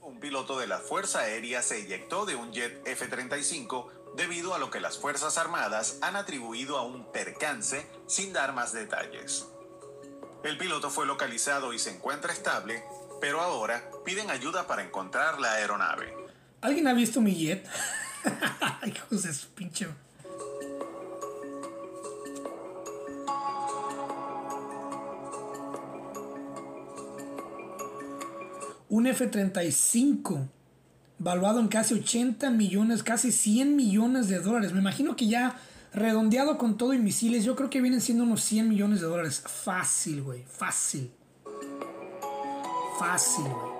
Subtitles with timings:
[0.00, 4.70] Un piloto de la Fuerza Aérea se eyectó de un jet F-35 debido a lo
[4.70, 9.46] que las Fuerzas Armadas han atribuido a un percance sin dar más detalles.
[10.42, 12.82] El piloto fue localizado y se encuentra estable,
[13.20, 16.12] pero ahora piden ayuda para encontrar la aeronave.
[16.60, 17.68] ¿Alguien ha visto mi jet?
[18.84, 19.88] Hijos de su pinche.
[28.94, 30.46] Un F-35
[31.18, 34.72] valuado en casi 80 millones, casi 100 millones de dólares.
[34.72, 35.60] Me imagino que ya
[35.92, 39.42] redondeado con todo y misiles, yo creo que vienen siendo unos 100 millones de dólares.
[39.44, 41.10] Fácil, güey, fácil.
[42.96, 43.74] Fácil, güey.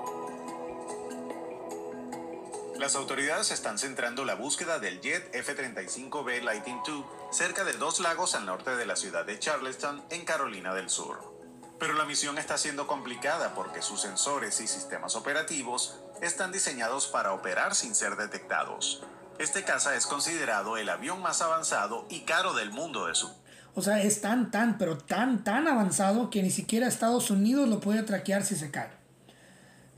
[2.80, 8.34] Las autoridades están centrando la búsqueda del jet F-35B Lightning II cerca de dos lagos
[8.34, 11.33] al norte de la ciudad de Charleston, en Carolina del Sur.
[11.78, 17.32] Pero la misión está siendo complicada porque sus sensores y sistemas operativos están diseñados para
[17.32, 19.02] operar sin ser detectados.
[19.38, 23.30] Este caza es considerado el avión más avanzado y caro del mundo de su
[23.74, 27.80] O sea, es tan, tan, pero tan, tan avanzado que ni siquiera Estados Unidos lo
[27.80, 28.90] puede traquear si se cae.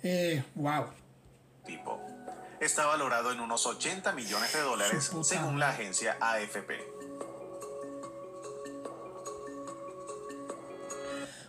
[0.03, 0.87] Eh, wow.
[1.67, 2.01] tipo.
[2.61, 6.96] Está valorado en unos 80 millones de dólares según la agencia AFP.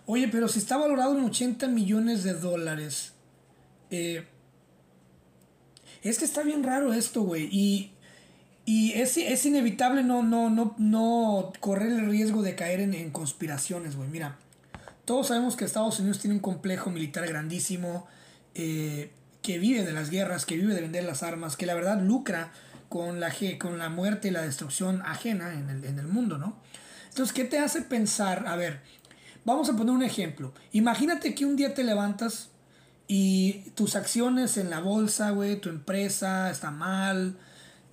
[0.08, 3.14] Oye, pero si está valorado en 80 millones de dólares.
[3.92, 4.26] eh,
[6.04, 7.50] es que está bien raro esto, güey.
[7.52, 7.92] Y,
[8.66, 13.12] y es, es inevitable no, no, no, no correr el riesgo de caer en, en
[13.12, 14.10] conspiraciones, güey.
[14.10, 14.38] Mira,
[15.06, 18.08] todos sabemos que Estados Unidos tiene un complejo militar grandísimo.
[18.56, 19.12] eh,
[19.44, 22.52] que vive de las guerras, que vive de vender las armas, que la verdad lucra
[22.90, 26.58] con la, con la muerte y la destrucción ajena en el, en el mundo, ¿no?
[27.10, 28.46] Entonces, ¿qué te hace pensar?
[28.48, 28.82] A ver,
[29.48, 30.54] vamos a poner un ejemplo.
[30.74, 32.50] Imagínate que un día te levantas
[33.08, 37.38] y tus acciones en la bolsa, güey, tu empresa está mal,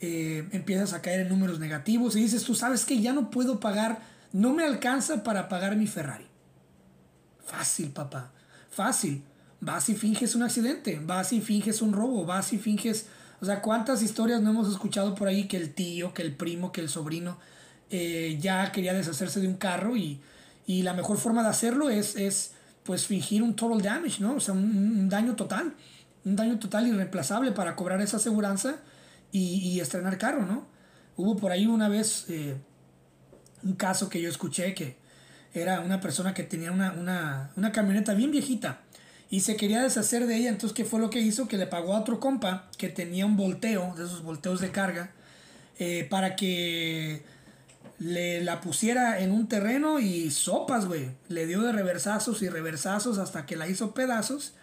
[0.01, 3.61] eh, empiezas a caer en números negativos y dices, tú sabes que ya no puedo
[3.61, 4.01] pagar,
[4.33, 6.27] no me alcanza para pagar mi Ferrari.
[7.47, 8.33] Fácil, papá,
[8.69, 9.23] fácil.
[9.61, 13.07] Vas y finges un accidente, vas y finges un robo, vas y finges...
[13.41, 16.73] O sea, ¿cuántas historias no hemos escuchado por ahí que el tío, que el primo,
[16.73, 17.39] que el sobrino
[17.91, 20.21] eh, ya quería deshacerse de un carro y,
[20.67, 22.53] y la mejor forma de hacerlo es, es
[22.85, 24.35] pues fingir un total damage, ¿no?
[24.37, 25.75] O sea, un, daño total,
[26.25, 28.77] un daño total irreemplazable para cobrar esa aseguranza
[29.33, 30.67] y, y estrenar carro, ¿no?
[31.17, 32.57] Hubo por ahí una vez eh,
[33.63, 34.97] un caso que yo escuché que
[35.53, 38.81] era una persona que tenía una, una, una camioneta bien viejita
[39.31, 40.49] y se quería deshacer de ella.
[40.51, 41.49] Entonces, ¿qué fue lo que hizo?
[41.49, 45.13] Que le pagó a otro compa que tenía un volteo, de esos volteos de carga,
[45.79, 47.25] eh, para que
[47.99, 51.10] le la pusiera en un terreno y sopas, güey.
[51.28, 54.55] Le dio de reversazos y reversazos hasta que la hizo pedazos.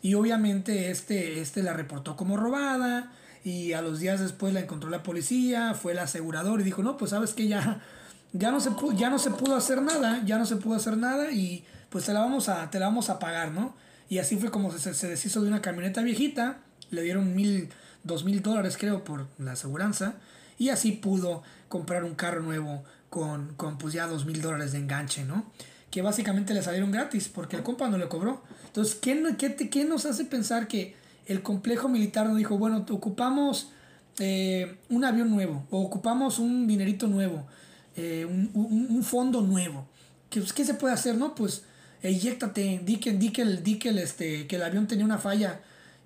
[0.00, 3.12] Y obviamente este, este la reportó como robada.
[3.44, 6.96] Y a los días después la encontró la policía, fue el asegurador y dijo, no,
[6.96, 7.80] pues sabes que ya,
[8.32, 10.96] ya, no se pudo, ya no se pudo hacer nada, ya no se pudo hacer
[10.96, 13.74] nada y pues te la vamos a, te la vamos a pagar, ¿no?
[14.10, 16.58] Y así fue como se, se deshizo de una camioneta viejita,
[16.90, 17.70] le dieron mil,
[18.02, 20.16] dos mil dólares creo por la aseguranza
[20.58, 24.78] y así pudo comprar un carro nuevo con, con pues ya dos mil dólares de
[24.78, 25.44] enganche, ¿no?
[25.90, 28.42] Que básicamente le salieron gratis porque el compa no le cobró.
[28.66, 29.36] Entonces, ¿qué,
[29.70, 30.94] qué, nos hace pensar que
[31.26, 33.70] el complejo militar no dijo, bueno, ocupamos
[34.18, 37.46] eh, un avión nuevo o ocupamos un dinerito nuevo,
[37.96, 39.86] eh, un, un- un fondo nuevo?
[40.28, 41.34] ¿Qué, pues, ¿Qué se puede hacer, no?
[41.34, 41.62] Pues
[42.02, 45.60] eyéctate, di que, que, el, el, este, que el avión tenía una falla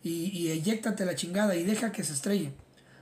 [0.04, 2.52] y, y eyéctate la chingada y deja que se estrelle.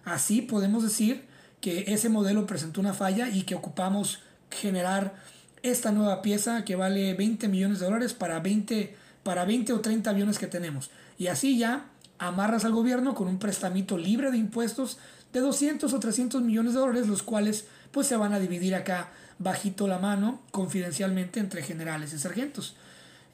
[0.05, 1.25] Así podemos decir
[1.61, 5.15] que ese modelo presentó una falla y que ocupamos generar
[5.63, 10.11] esta nueva pieza que vale 20 millones de dólares para 20, para 20 o 30
[10.11, 10.91] aviones que tenemos.
[11.19, 11.87] Y así ya
[12.19, 14.99] amarras al gobierno con un prestamito libre de impuestos
[15.33, 19.11] de 200 o 300 millones de dólares, los cuales pues se van a dividir acá
[19.39, 22.77] bajito la mano, confidencialmente entre generales y sargentos.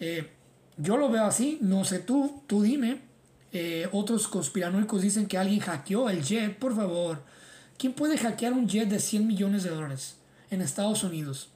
[0.01, 0.31] Eh,
[0.77, 3.01] yo lo veo así, no sé tú, tú dime.
[3.53, 7.23] Eh, otros conspiranoicos dicen que alguien hackeó el jet, por favor.
[7.79, 10.17] ¿Quién puede hackear un jet de 100 millones de dólares
[10.51, 11.51] en Estados Unidos?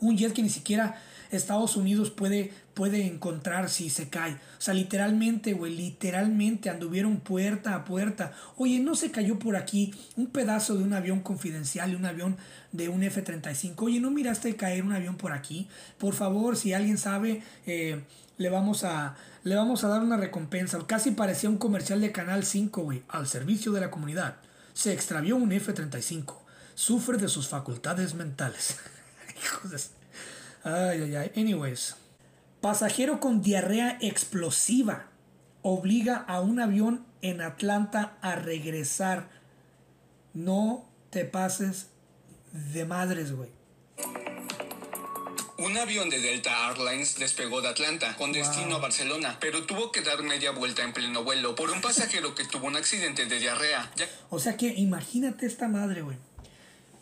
[0.00, 1.00] Un jet que ni siquiera
[1.30, 4.34] Estados Unidos puede, puede encontrar si se cae.
[4.34, 8.32] O sea, literalmente, güey, literalmente anduvieron puerta a puerta.
[8.56, 12.36] Oye, ¿no se cayó por aquí un pedazo de un avión confidencial un avión
[12.72, 13.74] de un F-35?
[13.78, 15.68] Oye, ¿no miraste caer un avión por aquí?
[15.98, 18.00] Por favor, si alguien sabe, eh,
[18.38, 20.78] le, vamos a, le vamos a dar una recompensa.
[20.86, 24.36] Casi parecía un comercial de Canal 5, güey, al servicio de la comunidad.
[24.78, 26.36] Se extravió un F-35.
[26.76, 28.76] Sufre de sus facultades mentales.
[30.62, 31.32] Ay, ay, ay.
[31.34, 31.96] Anyways.
[32.60, 35.06] Pasajero con diarrea explosiva
[35.62, 39.28] obliga a un avión en Atlanta a regresar.
[40.32, 41.88] No te pases
[42.52, 43.50] de madres, güey.
[45.58, 50.02] Un avión de Delta Airlines despegó de Atlanta con destino a Barcelona, pero tuvo que
[50.02, 53.90] dar media vuelta en pleno vuelo por un pasajero que tuvo un accidente de diarrea.
[53.96, 56.16] Ya- O sea que imagínate esta madre, güey.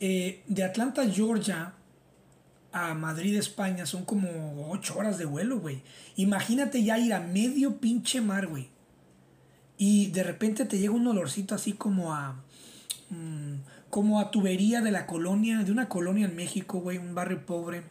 [0.01, 1.75] Eh, de Atlanta, Georgia,
[2.73, 5.83] a Madrid, España, son como 8 horas de vuelo, güey.
[6.17, 8.69] Imagínate ya ir a medio pinche mar, güey.
[9.77, 12.43] Y de repente te llega un olorcito así como a.
[13.11, 13.55] mm,
[13.91, 17.83] como a tubería de la colonia, de una colonia en México, güey, un barrio pobre.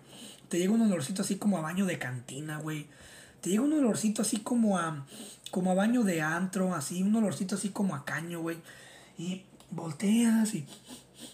[0.49, 2.87] Te llega un olorcito así como a baño de cantina, güey.
[3.41, 5.05] Te llega un olorcito así como a.
[5.51, 8.57] como a baño de antro, así, un olorcito así como a caño, güey.
[9.17, 10.65] Y volteas y.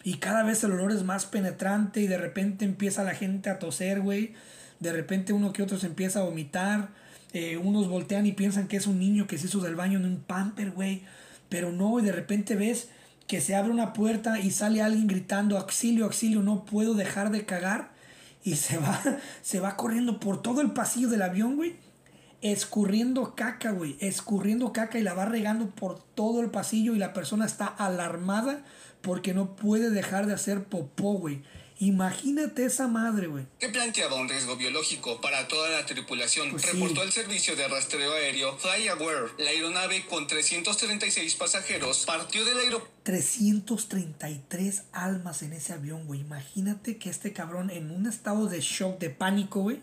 [0.03, 3.59] Y cada vez el olor es más penetrante y de repente empieza la gente a
[3.59, 4.33] toser, güey.
[4.79, 6.89] De repente uno que otro se empieza a vomitar.
[7.33, 10.05] Eh, unos voltean y piensan que es un niño que se hizo del baño en
[10.05, 11.03] un pamper, güey.
[11.49, 12.89] Pero no, y de repente ves
[13.27, 17.45] que se abre una puerta y sale alguien gritando, auxilio, auxilio, no puedo dejar de
[17.45, 17.91] cagar.
[18.43, 19.01] Y se va,
[19.41, 21.75] se va corriendo por todo el pasillo del avión, güey.
[22.41, 23.97] Escurriendo caca, güey.
[23.99, 28.63] Escurriendo caca y la va regando por todo el pasillo y la persona está alarmada
[29.01, 31.43] porque no puede dejar de hacer popó, güey.
[31.81, 33.47] Imagínate esa madre, güey.
[33.59, 36.69] que planteaba un riesgo biológico para toda la tripulación, Pues sí.
[36.73, 39.31] reportó el servicio de rastreo aéreo FlyAware.
[39.39, 46.19] La aeronave con 336 pasajeros partió del aeropuerto 333 almas en ese avión, güey.
[46.21, 49.81] Imagínate que este cabrón en un estado de shock, de pánico, güey,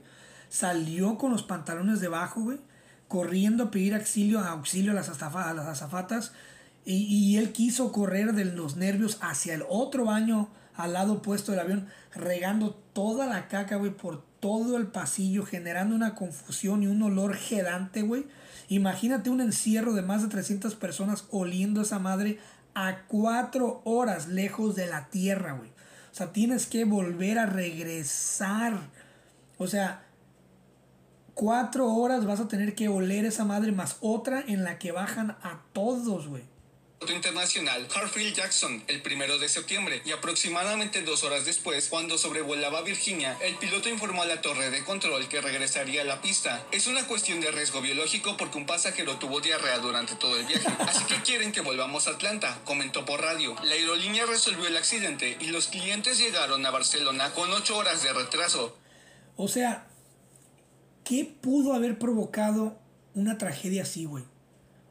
[0.49, 2.59] salió con los pantalones debajo, güey,
[3.09, 6.31] corriendo a pedir auxilio, auxilio a las azafatas.
[6.89, 11.53] Y, y él quiso correr de los nervios hacia el otro baño al lado opuesto
[11.53, 16.87] del avión, regando toda la caca, güey, por todo el pasillo, generando una confusión y
[16.87, 18.27] un olor gedante, güey.
[18.69, 22.39] Imagínate un encierro de más de 300 personas oliendo esa madre
[22.75, 25.71] a cuatro horas lejos de la tierra, güey.
[25.71, 28.79] O sea, tienes que volver a regresar.
[29.59, 30.05] O sea,
[31.35, 35.33] cuatro horas vas a tener que oler esa madre más otra en la que bajan
[35.43, 36.45] a todos, güey.
[37.07, 43.37] Internacional Harfield Jackson el primero de septiembre y aproximadamente dos horas después, cuando sobrevolaba Virginia,
[43.43, 46.65] el piloto informó a la torre de control que regresaría a la pista.
[46.73, 50.69] Es una cuestión de riesgo biológico porque un pasajero tuvo diarrea durante todo el viaje,
[50.81, 53.55] así que quieren que volvamos a Atlanta, comentó por radio.
[53.63, 58.13] La aerolínea resolvió el accidente y los clientes llegaron a Barcelona con ocho horas de
[58.13, 58.77] retraso.
[59.37, 59.87] O sea,
[61.05, 62.79] ¿qué pudo haber provocado
[63.15, 64.25] una tragedia así, güey?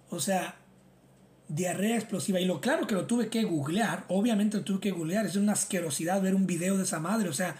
[0.09, 0.57] O sea,
[1.47, 2.39] diarrea explosiva.
[2.39, 5.53] Y lo claro que lo tuve que googlear, obviamente lo tuve que googlear, es una
[5.53, 7.29] asquerosidad ver un video de esa madre.
[7.29, 7.55] O sea,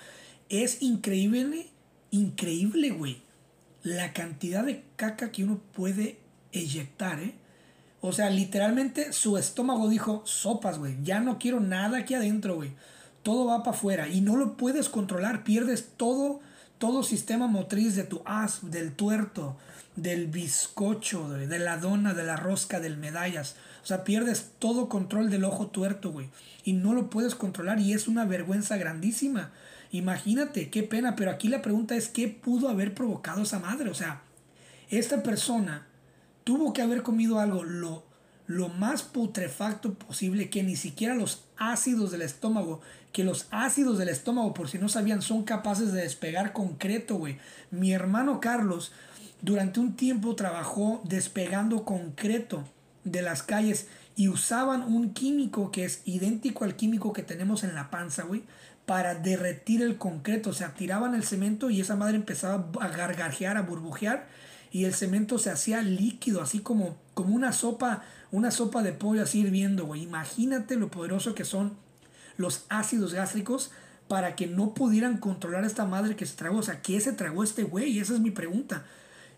[0.50, 1.68] es increíble,
[2.12, 3.22] increíble, güey.
[3.84, 6.18] La cantidad de caca que uno puede
[6.52, 7.36] eyectar, ¿eh?
[8.02, 12.72] O sea, literalmente su estómago dijo, sopas, güey, ya no quiero nada aquí adentro, güey.
[13.24, 16.40] Todo va para afuera y no lo puedes controlar, pierdes todo,
[16.78, 19.58] todo sistema motriz de tu as, del tuerto,
[19.96, 23.56] del bizcocho, de, la dona, de la rosca, del medallas.
[23.88, 26.28] O sea, pierdes todo control del ojo tuerto, güey.
[26.66, 29.52] Y no lo puedes controlar y es una vergüenza grandísima.
[29.94, 33.90] Imagínate, qué pena, pero aquí la pregunta es, ¿qué pudo haber provocado esa madre?
[33.90, 34.24] O sea,
[34.90, 35.88] esta persona
[36.44, 38.04] tuvo que haber comido algo lo,
[38.46, 42.82] lo más putrefacto posible que ni siquiera los ácidos del estómago,
[43.14, 47.38] que los ácidos del estómago, por si no sabían, son capaces de despegar concreto, güey.
[47.72, 48.92] Mi hermano Carlos
[49.42, 52.66] durante un tiempo trabajó despegando concreto
[53.12, 57.76] de las calles y usaban un químico que es idéntico al químico que tenemos en
[57.76, 58.44] la panza, güey,
[58.86, 60.50] para derretir el concreto.
[60.50, 64.28] O sea, tiraban el cemento y esa madre empezaba a gargajear, a burbujear
[64.72, 69.24] y el cemento se hacía líquido, así como, como una sopa, una sopa de pollo
[69.24, 70.04] así hirviendo, güey.
[70.04, 71.78] Imagínate lo poderoso que son
[72.38, 73.72] los ácidos gástricos
[74.08, 76.60] para que no pudieran controlar a esta madre que se tragó.
[76.60, 78.00] O sea, ¿qué se tragó este güey?
[78.00, 78.86] Esa es mi pregunta.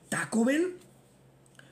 [0.10, 0.78] ¿Taco Bell?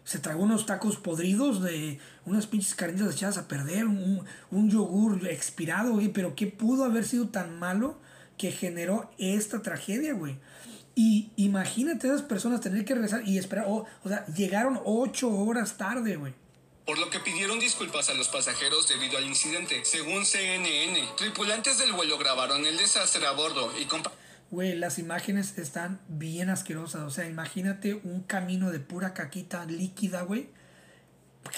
[0.07, 5.27] Se tragó unos tacos podridos de unas pinches carnitas echadas a perder, un, un yogur
[5.27, 6.07] expirado, güey.
[6.07, 7.99] Pero ¿qué pudo haber sido tan malo
[8.37, 10.37] que generó esta tragedia, güey?
[10.95, 13.65] Y imagínate a esas personas tener que regresar y esperar.
[13.67, 16.33] O sea, llegaron ocho horas tarde, güey.
[16.85, 19.83] por lo que pidieron disculpas a los pasajeros debido al incidente.
[19.83, 24.13] Según CNN, tripulantes del vuelo grabaron el desastre a bordo y compa-
[24.49, 27.01] Güey, las imágenes están bien asquerosas.
[27.01, 30.49] O sea, imagínate un camino de pura caquita líquida, güey.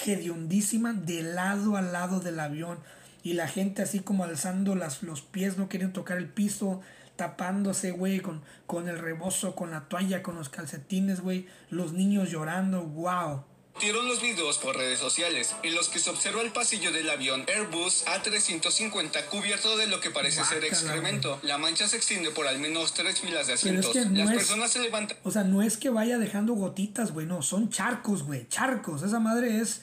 [0.04, 2.78] Hediondísima de lado a lado del avión.
[3.22, 6.80] y la gente así como alzando las, los pies, no queriendo tocar el piso,
[7.16, 12.30] tapándose, güey, con, con el rebozo, con la toalla, con los calcetines, güey, los niños
[12.30, 13.44] llorando, wow.
[13.80, 18.04] Los videos por redes sociales en los que se observa el pasillo del avión Airbus
[18.04, 21.40] A350 cubierto de lo que parece ser excremento.
[21.42, 23.94] La mancha se extiende por al menos tres filas de asientos.
[23.94, 25.16] Las personas se levantan.
[25.22, 29.02] O sea, no es que vaya dejando gotitas, güey, no, son charcos, güey, charcos.
[29.02, 29.80] Esa madre es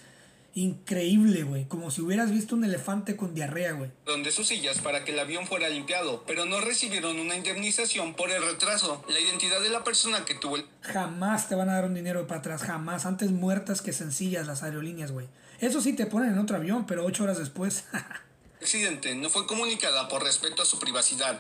[0.58, 1.66] increíble, güey.
[1.66, 3.92] Como si hubieras visto un elefante con diarrea, güey.
[4.06, 8.32] Donde sus sillas para que el avión fuera limpiado, pero no recibieron una indemnización por
[8.32, 9.04] el retraso.
[9.08, 10.66] La identidad de la persona que tuvo el...
[10.82, 13.06] Jamás te van a dar un dinero para atrás, jamás.
[13.06, 15.28] Antes muertas que sencillas las aerolíneas, güey.
[15.60, 17.86] Eso sí te ponen en otro avión, pero ocho horas después.
[18.60, 21.40] accidente no fue comunicada por respeto a su privacidad.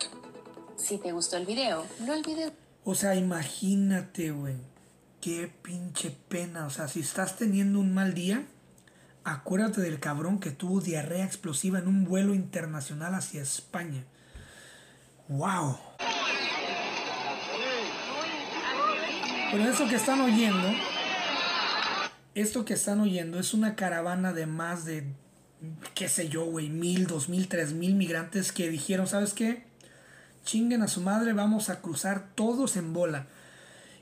[0.77, 2.51] Si te gustó el video, no olvides...
[2.83, 4.57] O sea, imagínate, güey.
[5.19, 6.67] Qué pinche pena.
[6.67, 8.45] O sea, si estás teniendo un mal día
[9.29, 14.05] Acuérdate del cabrón que tuvo diarrea explosiva en un vuelo internacional hacia España.
[15.27, 15.77] ¡Wow!
[19.51, 20.69] Pero eso que están oyendo,
[22.35, 25.03] esto que están oyendo es una caravana de más de,
[25.93, 29.65] qué sé yo, güey, mil, dos mil, tres mil migrantes que dijeron, ¿sabes qué?
[30.45, 33.27] Chinguen a su madre, vamos a cruzar todos en bola.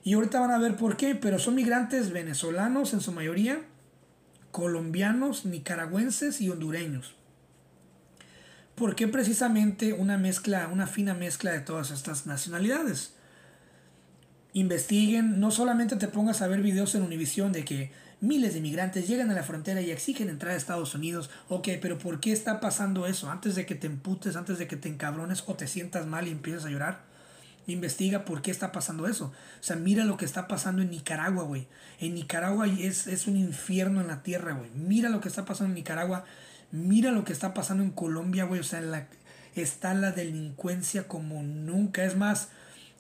[0.03, 3.63] Y ahorita van a ver por qué, pero son migrantes venezolanos en su mayoría
[4.55, 7.13] colombianos, nicaragüenses y hondureños.
[8.75, 13.15] ¿Por qué precisamente una mezcla, una fina mezcla de todas estas nacionalidades?
[14.53, 19.09] Investiguen, no solamente te pongas a ver videos en Univisión de que miles de inmigrantes
[19.09, 21.29] llegan a la frontera y exigen entrar a Estados Unidos.
[21.50, 23.29] Ok, pero ¿por qué está pasando eso?
[23.29, 26.31] Antes de que te emputes, antes de que te encabrones o te sientas mal y
[26.31, 27.03] empieces a llorar
[27.67, 29.25] investiga por qué está pasando eso.
[29.60, 31.67] O sea, mira lo que está pasando en Nicaragua, güey.
[32.00, 34.69] En Nicaragua es, es un infierno en la tierra, güey.
[34.75, 36.25] Mira lo que está pasando en Nicaragua.
[36.72, 38.60] Mira lo que está pasando en Colombia, güey.
[38.60, 39.07] O sea,
[39.55, 42.03] está la delincuencia como nunca.
[42.03, 42.50] Es más,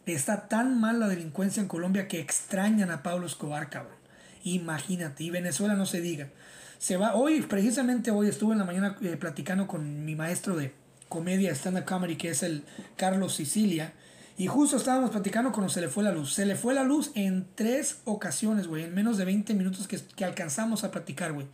[0.05, 3.95] está tan mal la delincuencia en Colombia que extrañan a Pablo Escobar, cabrón.
[4.43, 5.23] Imagínate.
[5.23, 6.29] Y Venezuela no se diga.
[6.77, 10.73] Se va, hoy, precisamente hoy estuve en la mañana eh, platicando con mi maestro de
[11.07, 12.63] comedia stand-up comedy, que es el
[12.97, 13.93] Carlos Sicilia
[14.37, 16.33] y justo estábamos platicando cuando se le fue la luz.
[16.33, 18.83] Se le fue la luz en tres ocasiones, güey.
[18.83, 21.47] En menos de 20 minutos que, que alcanzamos a platicar, güey.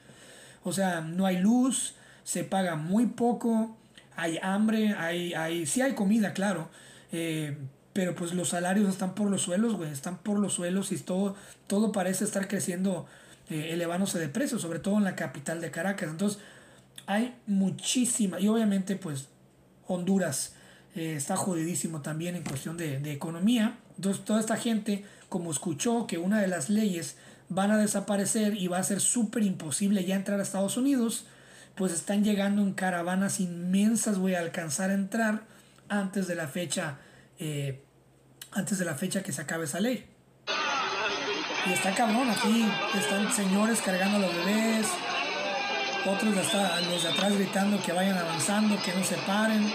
[0.64, 3.78] O sea, no hay luz, se paga muy poco,
[4.16, 6.70] hay hambre, hay, hay, sí hay comida, claro.
[7.12, 7.56] Eh,
[7.94, 9.92] pero pues los salarios están por los suelos, güey.
[9.92, 11.36] Están por los suelos y todo,
[11.68, 13.06] todo parece estar creciendo,
[13.50, 16.10] eh, elevándose de precio, sobre todo en la capital de Caracas.
[16.10, 16.40] Entonces,
[17.06, 18.40] hay muchísima.
[18.40, 19.28] Y obviamente, pues,
[19.88, 20.54] Honduras
[20.96, 23.78] eh, está jodidísimo también en cuestión de, economía.
[23.96, 27.16] Entonces toda esta gente, como escuchó que una de las leyes
[27.50, 31.26] van a desaparecer y va a ser súper imposible ya entrar a Estados Unidos,
[31.76, 35.44] pues están llegando en caravanas inmensas, voy a alcanzar a entrar
[35.88, 36.98] antes de la fecha,
[37.40, 37.82] eh,
[38.52, 40.06] antes de la fecha que se acabe esa ley.
[41.68, 42.66] Y está cabrón, aquí
[42.98, 44.88] están señores cargando a los bebés,
[46.06, 49.72] otros los de atrás gritando que vayan avanzando, que no se paren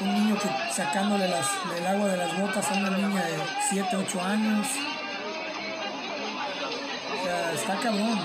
[0.00, 3.36] un niño que sacándole las, el agua de las botas a una niña de
[3.70, 4.66] 7, 8 años.
[7.18, 8.18] O sea, está cabrón.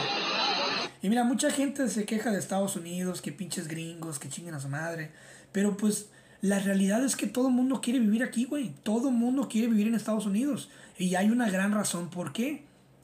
[1.02, 4.60] Y mira, mucha gente se queja de Estados Unidos, que pinches gringos, que chinguen a
[4.60, 5.12] su madre.
[5.52, 6.10] Pero pues
[6.42, 8.74] la realidad es que todo el mundo quiere vivir aquí, güey.
[8.84, 10.70] Todo el mundo quiere vivir en Estados Unidos.
[10.98, 12.64] Y hay una gran razón por qué.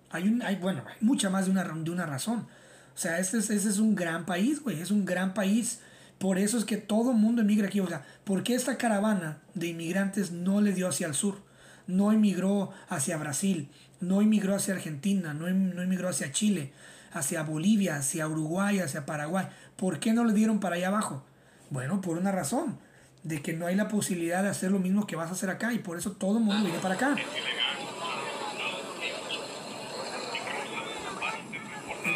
[0.09, 2.47] Hay, un, hay bueno, hay mucha más de una, de una razón.
[2.95, 4.81] O sea, este es, este es un gran país, güey.
[4.81, 5.79] Es un gran país
[6.21, 7.79] por eso es que todo mundo emigra aquí.
[7.79, 11.41] O sea, ¿por qué esta caravana de inmigrantes no le dio hacia el sur?
[11.87, 16.73] No emigró hacia Brasil, no emigró hacia Argentina, no, em, no emigró hacia Chile,
[17.11, 19.47] hacia Bolivia, hacia Uruguay, hacia Paraguay.
[19.75, 21.25] ¿Por qué no le dieron para allá abajo?
[21.71, 22.77] Bueno, por una razón,
[23.23, 25.73] de que no hay la posibilidad de hacer lo mismo que vas a hacer acá
[25.73, 27.15] y por eso todo el mundo viene para acá.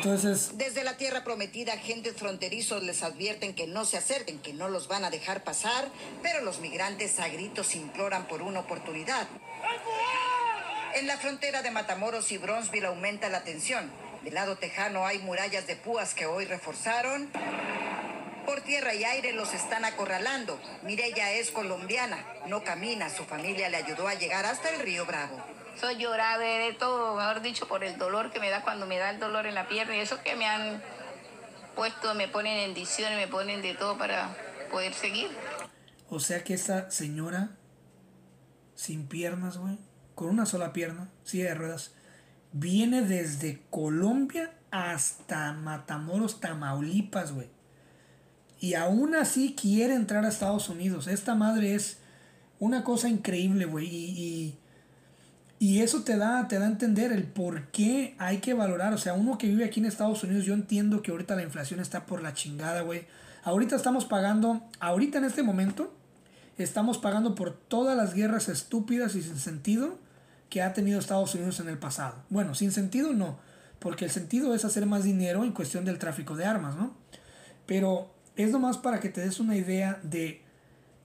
[0.05, 4.87] Desde la tierra prometida, agentes fronterizos les advierten que no se acerquen, que no los
[4.87, 5.89] van a dejar pasar,
[6.21, 9.27] pero los migrantes a gritos imploran por una oportunidad.
[10.93, 13.91] En la frontera de Matamoros y Bronzeville aumenta la tensión.
[14.23, 17.31] Del lado tejano hay murallas de púas que hoy reforzaron.
[18.45, 20.59] Por tierra y aire los están acorralando.
[20.83, 25.54] Mirella es colombiana, no camina, su familia le ayudó a llegar hasta el río Bravo
[25.79, 29.09] soy llorar de todo, mejor dicho, por el dolor que me da cuando me da
[29.09, 30.81] el dolor en la pierna y eso que me han
[31.75, 34.35] puesto, me ponen en y me ponen de todo para
[34.71, 35.29] poder seguir.
[36.09, 37.57] O sea que esa señora
[38.75, 39.77] sin piernas, güey,
[40.13, 41.93] con una sola pierna, silla de ruedas,
[42.51, 47.49] viene desde Colombia hasta Matamoros, Tamaulipas, güey.
[48.59, 51.07] Y aún así quiere entrar a Estados Unidos.
[51.07, 51.99] Esta madre es
[52.59, 53.87] una cosa increíble, güey.
[53.87, 54.59] Y,
[55.59, 58.93] eso te da, te da a entender el por qué hay que valorar.
[58.93, 61.79] O sea, uno que vive aquí en Estados Unidos, yo entiendo que ahorita la inflación
[61.79, 63.05] está por la chingada, güey.
[63.43, 65.93] Ahorita estamos pagando, ahorita en este momento,
[66.57, 69.97] estamos pagando por todas las guerras estúpidas y sin sentido
[70.49, 72.15] que ha tenido Estados Unidos en el pasado.
[72.29, 73.37] Bueno, sin sentido no,
[73.79, 76.95] porque el sentido es hacer más dinero en cuestión del tráfico de armas, ¿no?
[77.65, 80.41] Pero es nomás para que te des una idea de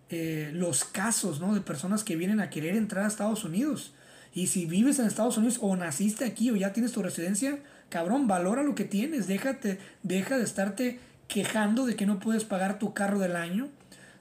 [0.08, 1.54] eh, los casos, ¿no?
[1.54, 3.94] De personas que vienen a querer entrar a Estados Unidos.
[4.32, 7.58] Y si vives en Estados Unidos o naciste aquí o ya tienes tu residencia,
[7.88, 9.26] cabrón, valora lo que tienes.
[9.26, 13.68] Déjate, deja de estarte quejando de que no puedes pagar tu carro del año,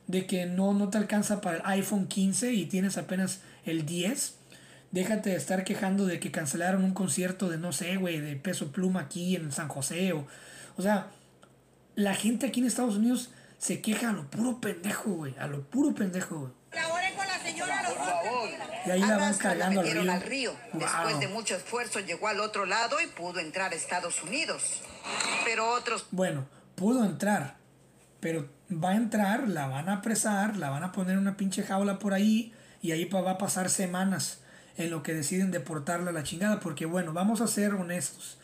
[0.08, 4.36] de que no, no te alcanza para el iPhone 15 y tienes apenas el 10.
[4.92, 8.72] Déjate de estar quejando de que cancelaron un concierto de, no sé, güey, de peso
[8.72, 10.13] pluma aquí en San José.
[10.13, 10.25] O,
[10.78, 11.08] o sea,
[11.96, 15.36] la gente aquí en Estados Unidos se queja a lo puro pendejo, güey.
[15.38, 16.51] A lo puro pendejo, güey.
[17.16, 17.84] con la señora,
[18.89, 20.51] Y ahí la van cargando al río.
[20.74, 24.81] Después de mucho esfuerzo llegó al otro lado y pudo entrar a Estados Unidos.
[25.46, 26.08] Pero otros...
[26.10, 27.58] Bueno, pudo entrar.
[28.19, 31.62] Pero va a entrar, la van a apresar, la van a poner en una pinche
[31.62, 34.39] jaula por ahí y ahí va a pasar semanas
[34.75, 36.60] en lo que deciden deportarla a la chingada.
[36.60, 38.39] Porque bueno, vamos a ser honestos.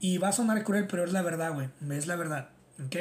[0.00, 1.68] Y va a sonar cruel, pero es la verdad, güey.
[1.96, 2.48] Es la verdad.
[2.84, 2.96] ¿Ok?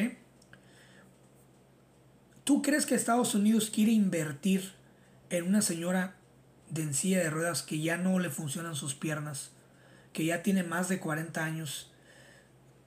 [2.43, 4.75] ¿Tú crees que Estados Unidos quiere invertir
[5.31, 6.13] en una señora
[6.69, 9.51] de en silla de ruedas que ya no le funcionan sus piernas,
[10.13, 11.91] que ya tiene más de 40 años?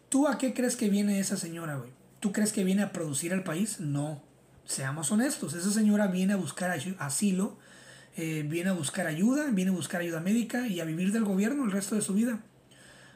[0.09, 1.91] ¿Tú a qué crees que viene esa señora, güey?
[2.21, 3.81] ¿Tú crees que viene a producir el país?
[3.81, 4.23] No.
[4.65, 7.57] Seamos honestos, esa señora viene a buscar asilo,
[8.17, 11.65] eh, viene a buscar ayuda, viene a buscar ayuda médica y a vivir del gobierno
[11.65, 12.41] el resto de su vida.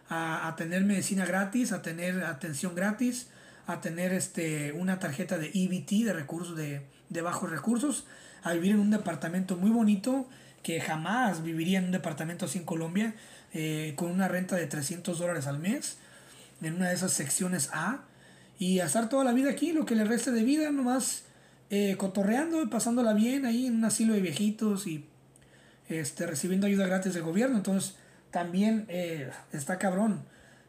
[0.09, 3.29] A, a tener medicina gratis, a tener atención gratis,
[3.67, 6.83] a tener este, una tarjeta de EBT, de recursos de,
[7.23, 8.07] bajos recursos,
[8.43, 10.29] a vivir en un departamento muy bonito,
[10.63, 13.15] que jamás viviría en un departamento así en Colombia,
[13.53, 15.99] eh, con una renta de 300 dólares al mes,
[16.61, 18.05] en una de esas secciones A,
[18.59, 21.25] y estar toda la vida aquí, lo que le reste de vida, nomás
[21.71, 25.07] eh, cotorreando, pasándola bien ahí en un asilo de viejitos y
[25.89, 27.57] este, recibiendo ayuda gratis del gobierno.
[27.57, 27.97] Entonces,
[28.31, 30.25] también eh, está cabrón.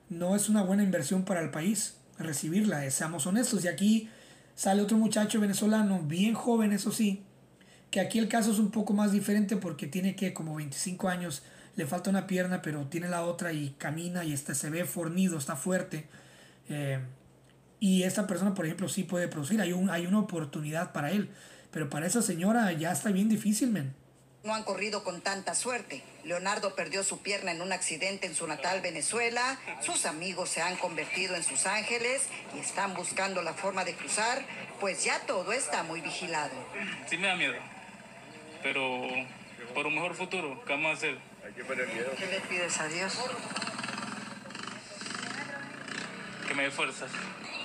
[0.10, 3.64] No es una buena inversión para el país recibirla, seamos honestos.
[3.64, 4.10] Y aquí
[4.56, 7.24] sale otro muchacho venezolano, bien joven, eso sí,
[7.94, 11.44] que aquí el caso es un poco más diferente porque tiene que como 25 años,
[11.76, 15.38] le falta una pierna, pero tiene la otra y camina y este se ve fornido,
[15.38, 16.08] está fuerte.
[16.70, 16.98] Eh,
[17.80, 21.30] y esta persona, por ejemplo, sí puede producir, hay, un, hay una oportunidad para él.
[21.70, 23.94] Pero para esa señora ya está bien difícil, men
[24.44, 26.04] no han corrido con tanta suerte.
[26.26, 30.76] Leonardo perdió su pierna en un accidente en su natal Venezuela, sus amigos se han
[30.76, 34.46] convertido en sus ángeles y están buscando la forma de cruzar,
[34.82, 36.54] pues ya todo está muy vigilado.
[37.10, 37.54] Sí me da miedo,
[38.64, 39.08] pero
[39.76, 41.18] por un mejor futuro, ¿qué vamos a hacer?
[42.18, 43.20] ¿Qué le pides a Dios?
[46.48, 47.12] Que me dé fuerzas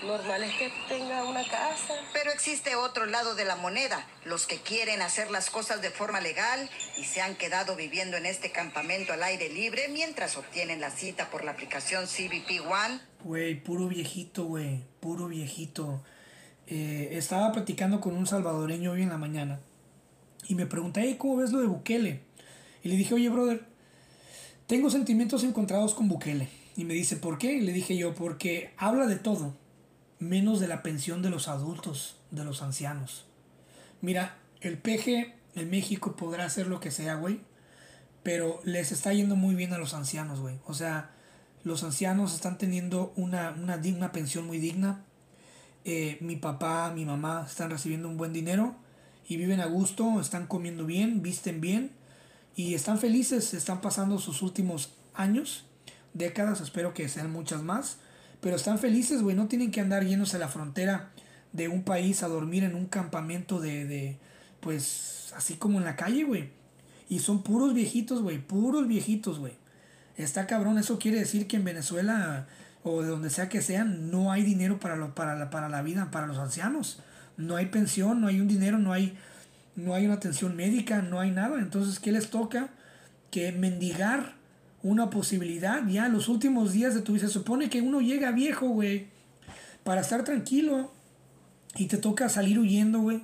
[0.04, 1.94] normal es que tenga una casa.
[2.12, 6.20] Pero existe otro lado de la moneda, los que quieren hacer las cosas de forma
[6.20, 10.90] legal y se han quedado viviendo en este campamento al aire libre mientras obtienen la
[10.90, 13.00] cita por la aplicación CBP One.
[13.24, 16.02] Güey, puro viejito, güey, puro viejito.
[16.66, 19.60] Eh, estaba platicando con un salvadoreño hoy en la mañana
[20.46, 22.22] y me pregunté, ¿cómo ves lo de Bukele?
[22.82, 23.66] Y le dije, oye, brother,
[24.66, 26.48] tengo sentimientos encontrados con Bukele.
[26.76, 27.54] Y me dice, ¿por qué?
[27.54, 29.54] Y le dije yo, porque habla de todo
[30.20, 33.26] menos de la pensión de los adultos, de los ancianos.
[34.00, 37.40] Mira, el peje en México podrá hacer lo que sea, güey,
[38.22, 40.58] pero les está yendo muy bien a los ancianos, güey.
[40.66, 41.10] O sea,
[41.64, 45.04] los ancianos están teniendo una, una, pensión muy digna.
[45.84, 48.76] Eh, mi papá, mi mamá están recibiendo un buen dinero
[49.28, 51.92] y viven a gusto, están comiendo bien, visten bien
[52.56, 55.66] y están felices, están pasando sus últimos años,
[56.14, 57.98] décadas, espero que sean muchas más
[58.40, 59.34] pero están felices, güey.
[59.34, 61.10] No tienen que andar llenos a la frontera
[61.52, 64.18] de un país a dormir en un campamento de, de
[64.60, 66.50] pues, así como en la calle, güey.
[67.08, 68.38] Y son puros viejitos, güey.
[68.38, 69.54] Puros viejitos, güey.
[70.16, 70.78] Está cabrón.
[70.78, 72.46] Eso quiere decir que en Venezuela
[72.84, 75.82] o de donde sea que sean, no hay dinero para, lo, para, la, para la
[75.82, 77.02] vida, para los ancianos.
[77.38, 79.16] No hay pensión, no hay un dinero, no hay,
[79.76, 81.58] no hay una atención médica, no hay nada.
[81.58, 82.68] Entonces, ¿qué les toca?
[83.30, 84.34] Que mendigar
[84.82, 87.26] una posibilidad ya en los últimos días de tu vida.
[87.26, 89.06] Se supone que uno llega viejo, güey,
[89.84, 90.92] para estar tranquilo
[91.76, 93.22] y te toca salir huyendo, güey,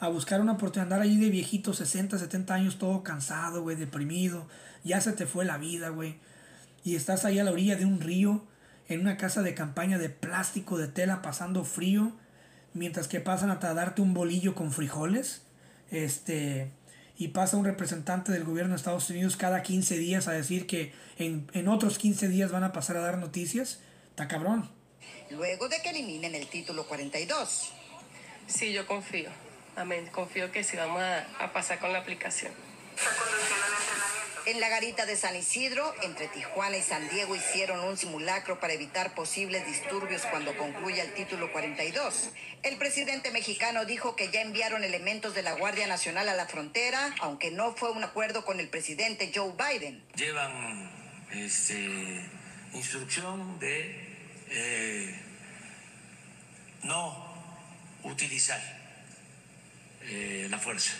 [0.00, 4.48] a buscar una oportunidad, andar ahí de viejito, 60, 70 años, todo cansado, güey, deprimido,
[4.82, 6.16] ya se te fue la vida, güey.
[6.84, 8.44] y estás ahí a la orilla de un río,
[8.88, 12.12] en una casa de campaña de plástico, de tela, pasando frío,
[12.74, 15.42] mientras que pasan a darte un bolillo con frijoles,
[15.90, 16.70] este,
[17.16, 20.92] y pasa un representante del gobierno de Estados Unidos cada 15 días a decir que
[21.18, 23.80] en, en otros 15 días van a pasar a dar noticias,
[24.10, 24.70] está cabrón.
[25.30, 27.72] Luego de que eliminen el título 42.
[28.46, 29.30] Sí, yo confío.
[29.76, 30.08] Amén.
[30.12, 32.52] Confío que sí vamos a, a pasar con la aplicación.
[34.44, 38.72] En la garita de San Isidro, entre Tijuana y San Diego, hicieron un simulacro para
[38.72, 42.30] evitar posibles disturbios cuando concluya el título 42.
[42.64, 47.14] El presidente mexicano dijo que ya enviaron elementos de la Guardia Nacional a la frontera,
[47.20, 50.02] aunque no fue un acuerdo con el presidente Joe Biden.
[50.16, 50.90] Llevan
[51.30, 52.28] este,
[52.74, 54.16] instrucción de
[54.50, 55.20] eh,
[56.82, 57.32] no
[58.02, 58.60] utilizar
[60.02, 60.94] eh, la fuerza.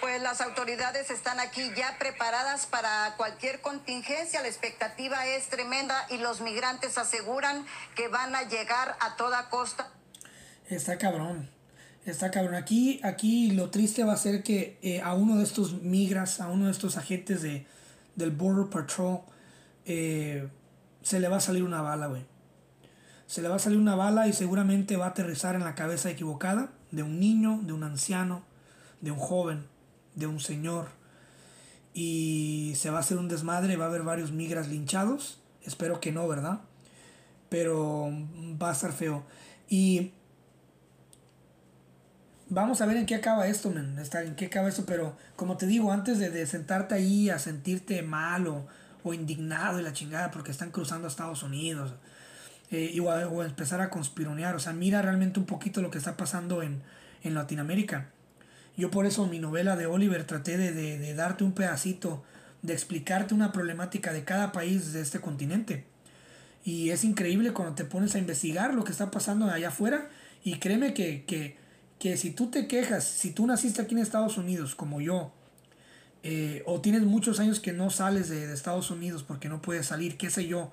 [0.00, 4.42] Pues las autoridades están aquí ya preparadas para cualquier contingencia.
[4.42, 9.90] La expectativa es tremenda y los migrantes aseguran que van a llegar a toda costa.
[10.68, 11.50] Está cabrón.
[12.04, 12.54] Está cabrón.
[12.54, 16.48] Aquí, aquí lo triste va a ser que eh, a uno de estos migras, a
[16.48, 17.66] uno de estos agentes de,
[18.16, 19.20] del Border Patrol,
[19.84, 20.48] eh,
[21.02, 22.24] se le va a salir una bala, güey.
[23.26, 26.10] Se le va a salir una bala y seguramente va a aterrizar en la cabeza
[26.10, 28.44] equivocada de un niño, de un anciano,
[29.02, 29.66] de un joven
[30.14, 30.88] de un señor
[31.94, 36.12] y se va a hacer un desmadre, va a haber varios migras linchados, espero que
[36.12, 36.60] no, ¿verdad?
[37.50, 38.10] Pero
[38.60, 39.24] va a estar feo.
[39.68, 40.12] Y
[42.48, 45.66] vamos a ver en qué acaba esto, men, en qué acaba esto, pero como te
[45.66, 48.66] digo, antes de, sentarte ahí a sentirte mal o,
[49.12, 51.92] indignado y la chingada porque están cruzando a Estados Unidos,
[52.70, 56.16] eh, o, o, empezar a conspironear, o sea, mira realmente un poquito lo que está
[56.16, 56.82] pasando en,
[57.22, 58.08] en Latinoamérica
[58.76, 62.22] yo por eso mi novela de Oliver traté de, darte un pedacito,
[62.62, 65.84] de explicarte una problemática de cada país de este continente.
[66.64, 70.08] Y es increíble cuando te pones a investigar lo que está pasando allá afuera.
[70.44, 71.24] Y créeme que,
[71.98, 75.32] que, si tú te quejas, si tú naciste aquí en Estados Unidos como yo,
[76.22, 79.86] eh, o tienes muchos años que no sales de, de, Estados Unidos porque no puedes
[79.86, 80.72] salir, qué sé yo,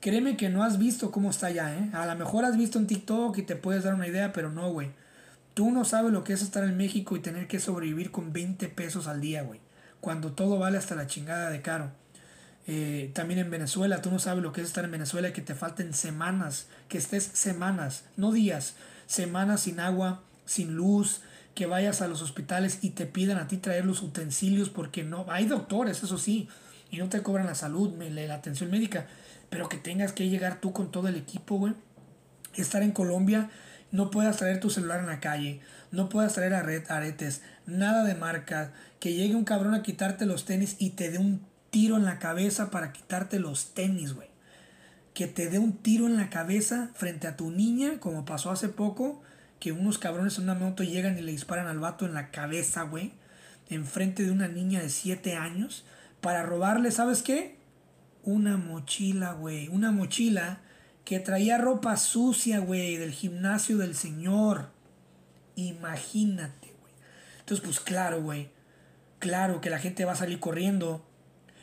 [0.00, 1.90] créeme que no has visto cómo está allá, ¿eh?
[1.94, 4.70] A lo mejor has visto en TikTok y te puedes dar una idea, pero no,
[4.70, 4.90] güey.
[5.54, 8.68] Tú no sabes lo que es estar en México y tener que sobrevivir con 20
[8.68, 9.60] pesos al día, güey.
[10.00, 11.90] Cuando todo vale hasta la chingada de caro.
[12.66, 15.42] Eh, también en Venezuela, tú no sabes lo que es estar en Venezuela y que
[15.42, 18.74] te falten semanas, que estés semanas, no días,
[19.06, 21.22] semanas sin agua, sin luz,
[21.54, 25.26] que vayas a los hospitales y te pidan a ti traer los utensilios porque no,
[25.28, 26.48] hay doctores, eso sí,
[26.90, 29.06] y no te cobran la salud, la atención médica,
[29.48, 31.74] pero que tengas que llegar tú con todo el equipo, güey.
[32.54, 33.50] Estar en Colombia
[33.92, 38.72] no puedas traer tu celular en la calle, no puedas traer aretes, nada de marca,
[39.00, 42.18] que llegue un cabrón a quitarte los tenis y te dé un tiro en la
[42.18, 44.28] cabeza para quitarte los tenis, güey.
[45.14, 48.68] Que te dé un tiro en la cabeza frente a tu niña, como pasó hace
[48.68, 49.22] poco,
[49.58, 52.82] que unos cabrones en una moto llegan y le disparan al vato en la cabeza,
[52.82, 53.12] güey,
[53.68, 55.84] enfrente de una niña de 7 años,
[56.20, 57.56] para robarle, ¿sabes qué?
[58.22, 60.60] Una mochila, güey, una mochila
[61.10, 64.68] que traía ropa sucia, güey, del gimnasio del Señor.
[65.56, 66.92] Imagínate, güey.
[67.40, 68.50] Entonces, pues claro, güey.
[69.18, 71.04] Claro que la gente va a salir corriendo.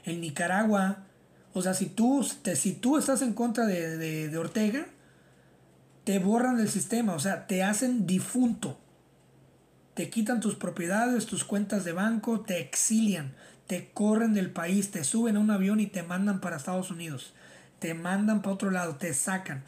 [0.04, 1.06] En Nicaragua,
[1.54, 4.86] o sea, si tú, te, si tú estás en contra de, de Ortega,
[6.04, 8.78] te borran del sistema, o sea, te hacen difunto.
[9.94, 13.34] Te quitan tus propiedades, tus cuentas de banco, te exilian,
[13.66, 17.34] te corren del país, te suben a un avión y te mandan para Estados Unidos
[17.80, 19.64] te mandan para otro lado, te sacan,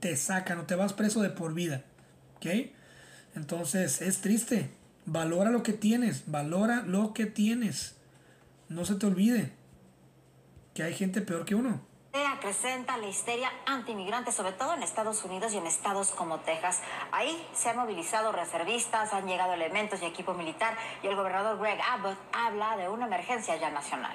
[0.00, 1.84] te sacan o te vas preso de por vida.
[2.36, 2.46] ¿Ok?
[3.34, 4.70] Entonces es triste.
[5.06, 7.96] Valora lo que tienes, valora lo que tienes.
[8.68, 9.52] No se te olvide
[10.74, 11.87] que hay gente peor que uno
[12.38, 16.80] acrecenta la histeria antimigrante, sobre todo en Estados Unidos y en estados como Texas.
[17.10, 21.80] Ahí se han movilizado reservistas, han llegado elementos y equipo militar y el gobernador Greg
[21.82, 24.14] Abbott habla de una emergencia ya nacional.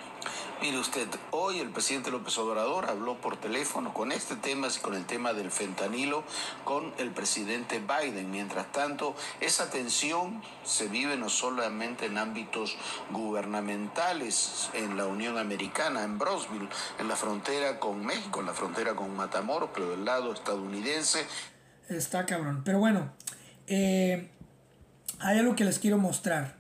[0.62, 5.06] Mire usted, hoy el presidente López Obrador habló por teléfono con este tema con el
[5.06, 6.24] tema del fentanilo
[6.64, 8.32] con el presidente Biden.
[8.32, 12.78] Mientras tanto, esa tensión se vive no solamente en ámbitos
[13.12, 18.96] gubernamentales en la Unión Americana, en Brosville, en la frontera con México, en la frontera
[18.96, 21.20] con Matamoros, pero del lado estadounidense.
[21.90, 22.62] Está cabrón.
[22.64, 23.12] Pero bueno,
[23.68, 24.30] eh,
[25.20, 26.56] hay algo que les quiero mostrar.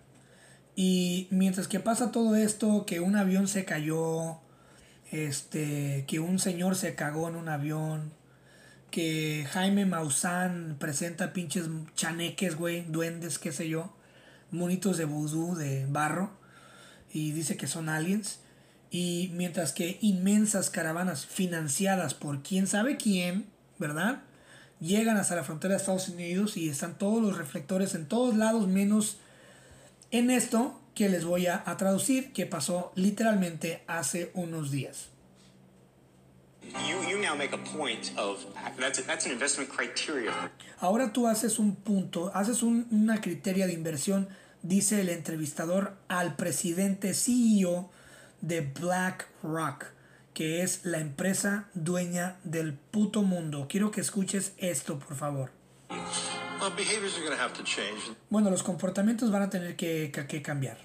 [0.75, 4.39] Y mientras que pasa todo esto, que un avión se cayó,
[5.11, 8.11] este, que un señor se cagó en un avión,
[8.91, 13.95] que Jaime Maussan presenta pinches chaneques, güey, duendes, qué sé yo,
[14.51, 16.31] monitos de vudú, de barro.
[17.13, 18.42] y dice que son aliens.
[18.95, 23.47] Y mientras que inmensas caravanas financiadas por quién sabe quién,
[23.79, 24.21] ¿verdad?
[24.79, 28.67] Llegan hasta la frontera de Estados Unidos y están todos los reflectores en todos lados
[28.67, 29.17] menos
[30.11, 35.07] en esto que les voy a, a traducir que pasó literalmente hace unos días.
[40.79, 44.29] Ahora tú haces un punto, haces un- una criteria de inversión,
[44.61, 47.89] dice el entrevistador al presidente CEO
[48.43, 49.85] de BlackRock,
[50.33, 53.67] que es la empresa dueña del puto mundo.
[53.69, 55.51] Quiero que escuches esto, por favor.
[58.29, 60.77] Bueno, los comportamientos van a tener que, que- que cambiar.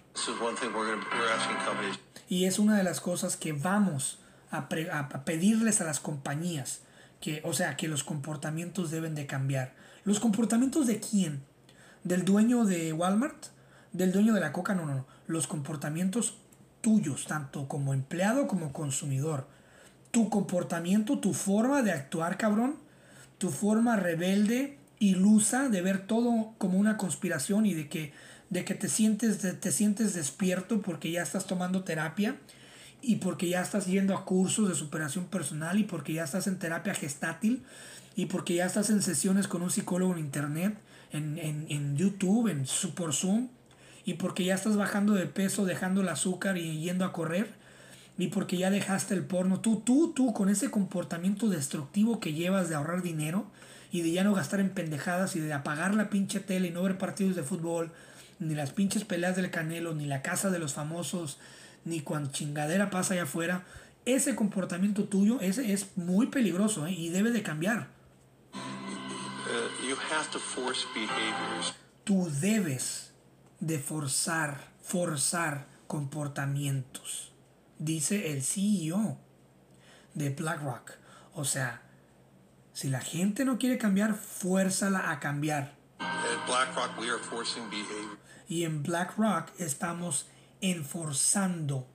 [2.28, 4.18] Y es una de las cosas que vamos
[4.50, 6.80] a, pre- a- a pedirles a las compañías.
[7.20, 9.74] Que, o sea, que los comportamientos deben de cambiar.
[10.04, 11.42] ¿Los comportamientos de quién?
[12.04, 13.46] ¿Del dueño de Walmart?
[13.92, 14.74] ¿Del dueño de la coca?
[14.74, 15.06] No, no, no.
[15.26, 16.38] Los comportamientos
[16.80, 19.46] tuyos, tanto como empleado como consumidor.
[20.10, 22.76] Tu comportamiento, tu forma de actuar, cabrón.
[23.38, 28.12] Tu forma rebelde, ilusa, de ver todo como una conspiración y de que,
[28.50, 32.36] de que te, sientes, te sientes despierto porque ya estás tomando terapia
[33.00, 36.58] y porque ya estás yendo a cursos de superación personal y porque ya estás en
[36.58, 37.62] terapia gestátil
[38.16, 40.76] y porque ya estás en sesiones con un psicólogo en internet,
[41.12, 42.64] en, en, en YouTube, en
[42.94, 43.48] por Zoom
[44.08, 47.52] y porque ya estás bajando de peso, dejando el azúcar y yendo a correr
[48.16, 52.70] y porque ya dejaste el porno, tú, tú, tú, con ese comportamiento destructivo que llevas
[52.70, 53.44] de ahorrar dinero
[53.92, 56.84] y de ya no gastar en pendejadas y de apagar la pinche tele y no
[56.84, 57.92] ver partidos de fútbol,
[58.38, 61.38] ni las pinches peleas del Canelo, ni la casa de los famosos,
[61.84, 63.66] ni cuando chingadera pasa allá afuera,
[64.06, 66.92] ese comportamiento tuyo ese es muy peligroso ¿eh?
[66.92, 67.88] y debe de cambiar.
[68.54, 71.74] Uh, you have to force behaviors.
[72.04, 73.07] Tú debes
[73.60, 77.32] de forzar, forzar comportamientos,
[77.78, 79.18] dice el CEO
[80.14, 80.92] de BlackRock.
[81.34, 81.82] O sea,
[82.72, 85.76] si la gente no quiere cambiar, fuérzala a cambiar.
[86.46, 88.18] BlackRock, we are forcing behavior.
[88.48, 90.26] Y en BlackRock estamos
[90.60, 91.86] enforzando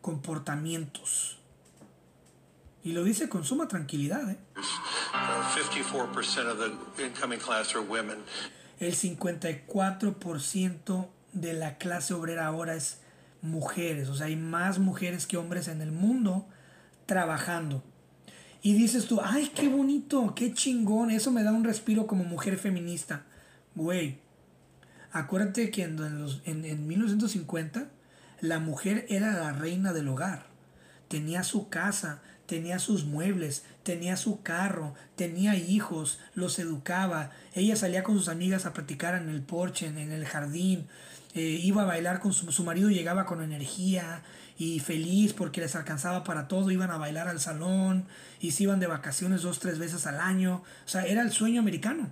[0.00, 1.38] comportamientos.
[2.82, 4.30] Y lo dice con suma tranquilidad.
[4.30, 4.38] ¿eh?
[4.56, 8.18] Uh, 54% of the incoming class are women.
[8.80, 12.98] El 54% de la clase obrera ahora es
[13.42, 14.08] mujeres.
[14.08, 16.46] O sea, hay más mujeres que hombres en el mundo
[17.06, 17.82] trabajando.
[18.62, 21.10] Y dices tú, ay, qué bonito, qué chingón.
[21.10, 23.24] Eso me da un respiro como mujer feminista.
[23.74, 24.18] Güey,
[25.12, 27.88] acuérdate que en, los- en- en 1950
[28.40, 30.46] la mujer era la reina del hogar.
[31.08, 37.30] Tenía su casa, tenía sus muebles, tenía su carro, tenía hijos, los educaba.
[37.52, 40.88] Ella salía con sus amigas a platicar en el porche, en, el jardín.
[41.34, 44.22] eh, iba a bailar con su, su marido, llegaba con energía
[44.56, 46.70] y feliz porque les alcanzaba para todo.
[46.70, 48.06] Iban a bailar al salón
[48.40, 50.62] y se iban de vacaciones dos, tres veces al año.
[50.86, 52.08] O sea, era el sueño americano.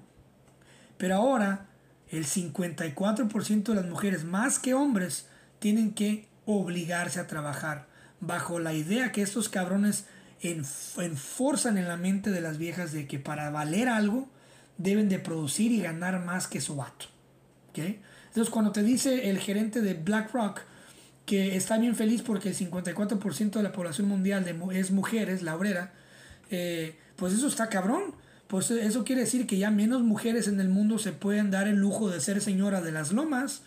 [0.99, 1.67] Pero ahora
[2.11, 5.29] el 54% de las mujeres, más que hombres,
[5.61, 7.87] tienen que obligarse a trabajar
[8.21, 10.07] bajo la idea que estos cabrones
[10.41, 14.29] enforzan en la mente de las viejas de que para valer algo
[14.79, 17.07] deben de producir y ganar más que su vato.
[17.71, 17.79] ¿ok?
[18.29, 20.61] Entonces cuando te dice el gerente de BlackRock
[21.25, 25.57] que está bien feliz porque el 54% de la población mundial de es mujeres, la
[25.57, 25.93] obrera,
[26.51, 28.15] eh, pues eso está cabrón.
[28.47, 31.77] Pues eso quiere decir que ya menos mujeres en el mundo se pueden dar el
[31.77, 33.63] lujo de ser señora de las lomas,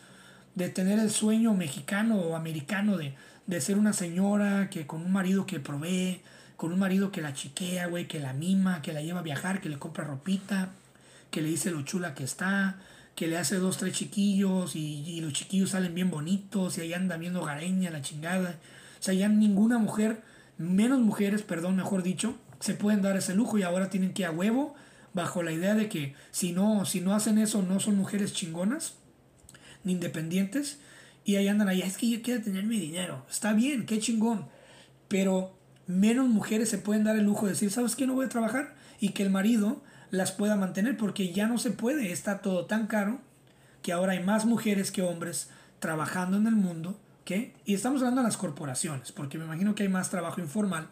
[0.56, 3.14] de tener el sueño mexicano o americano de,
[3.46, 6.22] de ser una señora que con un marido que provee,
[6.60, 9.62] con un marido que la chiquea, güey, que la mima, que la lleva a viajar,
[9.62, 10.74] que le compra ropita,
[11.32, 12.82] que le dice lo chula que está,
[13.16, 16.94] que le hace dos, tres chiquillos y, y los chiquillos salen bien bonitos y ahí
[16.94, 18.60] anda viendo gareña, la chingada.
[19.00, 20.22] O sea, ya ninguna mujer,
[20.58, 24.32] menos mujeres, perdón, mejor dicho, se pueden dar ese lujo y ahora tienen que a
[24.32, 24.76] huevo
[25.14, 28.96] bajo la idea de que si no, si no hacen eso no son mujeres chingonas
[29.86, 30.80] ni independientes
[31.24, 33.26] y ahí andan ahí, es que yo quiero tener mi dinero.
[33.30, 34.50] Está bien, qué chingón.
[35.08, 35.58] Pero
[35.90, 38.06] menos mujeres se pueden dar el lujo de decir, ¿sabes qué?
[38.06, 41.72] No voy a trabajar y que el marido las pueda mantener porque ya no se
[41.72, 43.20] puede, está todo tan caro
[43.82, 45.50] que ahora hay más mujeres que hombres
[45.80, 47.32] trabajando en el mundo, ¿ok?
[47.66, 50.90] Y estamos hablando de las corporaciones, porque me imagino que hay más trabajo informal,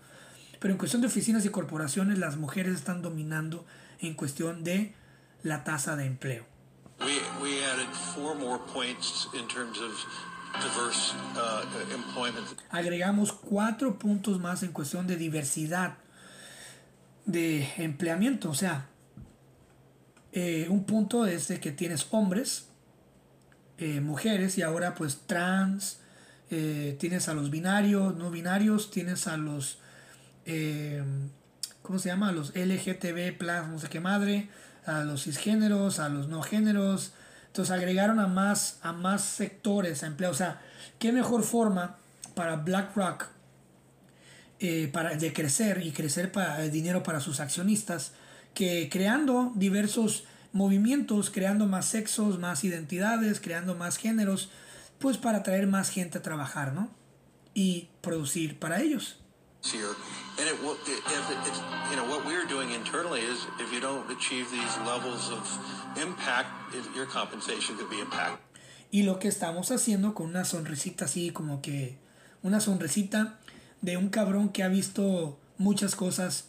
[0.60, 3.68] pero en cuestión de oficinas y corporaciones las mujeres están dominando
[4.00, 4.96] en cuestión de
[5.44, 6.44] la tasa de empleo.
[7.00, 9.78] We, we added four more points in terms.
[12.70, 15.98] Agregamos cuatro puntos más en cuestión de diversidad
[17.26, 18.50] de empleamiento.
[18.50, 18.88] O sea,
[20.32, 22.68] eh, un punto es de que tienes hombres,
[23.78, 26.00] eh, mujeres y ahora pues trans,
[26.50, 29.80] eh, tienes a los binarios, no binarios, tienes a los,
[31.82, 32.30] ¿cómo se llama?
[32.30, 34.50] A los LGTB, plus, no sé qué madre,
[34.86, 37.14] a los cisgéneros, a los no géneros.
[37.58, 40.36] Entonces agregaron a más, a más sectores, a empleados.
[40.36, 40.62] O sea,
[41.00, 41.96] ¿qué mejor forma
[42.36, 43.30] para BlackRock
[44.60, 48.12] eh, para, de crecer y crecer para, el dinero para sus accionistas
[48.54, 54.52] que creando diversos movimientos, creando más sexos, más identidades, creando más géneros,
[55.00, 56.92] pues para traer más gente a trabajar, ¿no?
[57.56, 59.18] Y producir para ellos.
[59.64, 60.56] And it,
[61.90, 65.44] you know, what we're doing internally is if you don't achieve these levels of
[65.98, 66.50] impact,
[66.96, 68.40] your compensation be impacted.
[68.92, 71.98] Y lo que estamos haciendo con una sonrisita así, como que
[72.44, 73.40] una sonrisita
[73.82, 76.46] de un cabrón que ha visto muchas cosas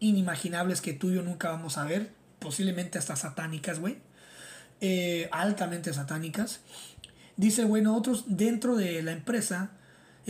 [0.00, 3.98] inimaginables que tú y yo nunca vamos a ver, posiblemente hasta satánicas, güey,
[4.82, 6.60] Eh, altamente satánicas.
[7.36, 9.72] Dice, bueno, nosotros dentro de la empresa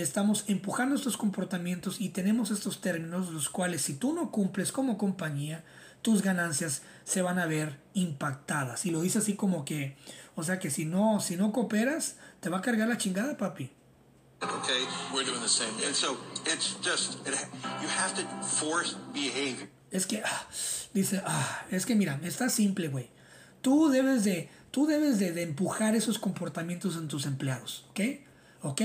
[0.02, 4.98] estamos empujando estos comportamientos y tenemos estos términos, los cuales si tú no cumples como
[4.98, 5.64] compañía,
[6.02, 8.86] tus ganancias se van a ver impactadas.
[8.86, 9.96] Y lo dice así como que,
[10.34, 13.70] o sea que si no, si no cooperas, te va a cargar la chingada, papi.
[14.42, 15.72] Okay, we're doing the same.
[15.84, 17.34] And so it's just it,
[17.82, 19.68] you have to force behavior.
[19.90, 20.46] Es que, ah,
[20.94, 23.10] dice, ah, es que mira, está simple, güey.
[23.60, 28.00] Tú debes de, tú debes de, de empujar esos comportamientos en tus empleados, ¿ok?
[28.62, 28.80] ¿Ok?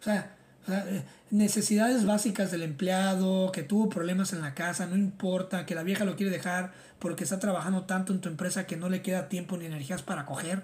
[0.00, 0.36] O sea,
[1.30, 6.04] necesidades básicas del empleado, que tuvo problemas en la casa, no importa, que la vieja
[6.04, 9.56] lo quiere dejar porque está trabajando tanto en tu empresa que no le queda tiempo
[9.56, 10.62] ni energías para coger.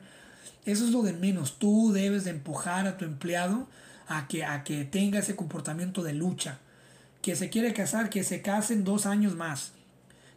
[0.64, 1.58] Eso es lo de menos.
[1.58, 3.66] Tú debes de empujar a tu empleado
[4.08, 6.58] a que, a que tenga ese comportamiento de lucha.
[7.22, 9.72] Que se quiere casar, que se casen dos años más.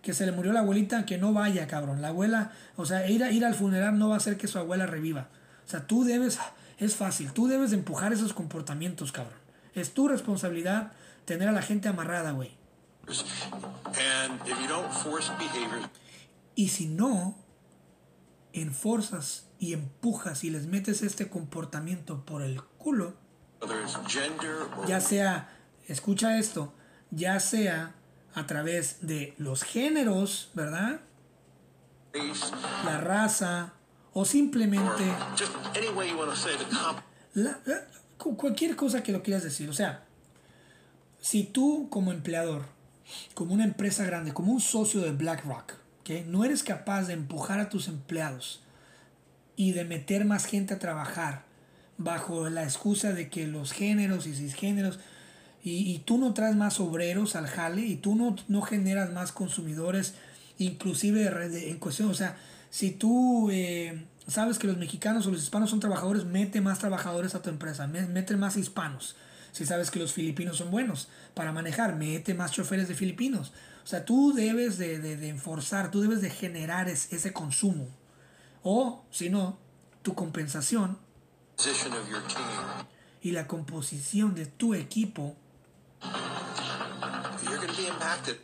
[0.02, 2.02] Que se le murió la abuelita, que no vaya, cabrón.
[2.02, 4.60] La abuela, o sea, ir, a, ir al funeral no va a hacer que su
[4.60, 5.30] abuela reviva.
[5.66, 6.40] O sea, tú debes,
[6.78, 9.47] es fácil, tú debes de empujar esos comportamientos, cabrón.
[9.78, 10.92] Es tu responsabilidad
[11.26, 12.58] tener a la gente amarrada, güey.
[16.56, 17.38] Y si no,
[18.54, 23.16] enforzas y empujas y les metes este comportamiento por el culo,
[24.88, 25.50] ya sea,
[25.88, 26.74] escucha esto,
[27.12, 27.94] ya sea
[28.34, 31.02] a través de los géneros, ¿verdad?
[32.86, 33.74] La raza
[34.14, 35.04] o simplemente
[37.36, 37.60] la-
[38.18, 39.70] cualquier cosa que lo quieras decir.
[39.70, 40.04] O sea,
[41.22, 42.66] si tú como empleador,
[43.34, 46.26] como una empresa grande, como un socio de BlackRock, ¿ok?
[46.28, 48.62] no eres capaz de empujar a tus empleados
[49.56, 51.44] y de meter más gente a trabajar
[51.98, 55.00] bajo la excusa de que los géneros y cisgéneros
[55.64, 59.32] y, y tú no traes más obreros al jale y tú no, no generas más
[59.32, 60.14] consumidores,
[60.60, 61.28] inclusive
[61.70, 62.38] en cuestión, o sea,
[62.70, 67.34] si tú eh, sabes que los mexicanos o los hispanos son trabajadores, mete más trabajadores
[67.36, 69.16] a tu empresa, me- mete más hispanos.
[69.52, 73.54] Si sabes que los filipinos son buenos para manejar, mete más choferes de filipinos.
[73.84, 77.88] O sea, tú debes de, de, de enforzar, tú debes de generar es- ese consumo.
[78.64, 79.58] O, si no,
[80.04, 80.98] tu compensación
[83.22, 85.36] y la composición de tu equipo
[87.44, 88.38] You're going to be impacted.